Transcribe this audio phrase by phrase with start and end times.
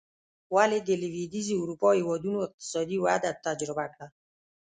[0.55, 4.07] ولې د لوېدیځې اروپا هېوادونو اقتصادي وده تجربه کړه.